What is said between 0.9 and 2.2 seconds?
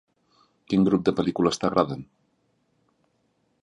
de pel·lícules t'agraden?